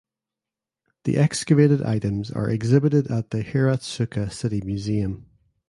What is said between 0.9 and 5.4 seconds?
The excavated items are exhibited at the Hiratsuka City Museum.